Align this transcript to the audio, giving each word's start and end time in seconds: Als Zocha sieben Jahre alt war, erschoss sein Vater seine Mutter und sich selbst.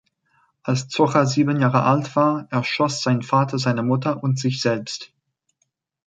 Als 0.63 0.87
Zocha 0.87 1.27
sieben 1.27 1.59
Jahre 1.61 1.83
alt 1.83 2.15
war, 2.15 2.47
erschoss 2.49 3.03
sein 3.03 3.21
Vater 3.21 3.59
seine 3.59 3.83
Mutter 3.83 4.23
und 4.23 4.39
sich 4.39 4.59
selbst. 4.59 5.13